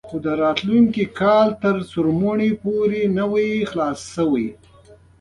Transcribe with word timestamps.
خو 0.09 0.17
د 0.25 0.27
راتلونکي 0.43 1.03
کال 1.21 1.47
تر 1.63 1.75
اوړي 1.93 2.51
پورې 2.63 3.01
لا 3.05 3.13
نه 3.17 3.25
وو 3.31 3.43
خوشي 3.71 3.91
شوي. 4.13 4.47